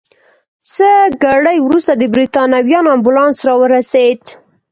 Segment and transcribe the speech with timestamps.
[0.73, 0.89] څه
[1.23, 4.21] ګړی وروسته د بریتانویانو امبولانس راورسېد.